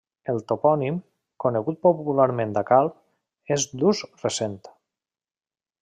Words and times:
El 0.31 0.39
topònim, 0.51 0.95
conegut 1.45 1.77
popularment 1.87 2.55
a 2.63 2.65
Calp, 2.71 2.97
és 3.57 3.67
d'ús 3.77 4.03
recent. 4.25 4.61